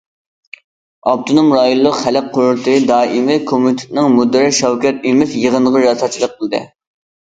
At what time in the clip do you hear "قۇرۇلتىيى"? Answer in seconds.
2.39-2.81